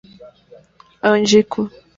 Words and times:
Angico 1.09 1.69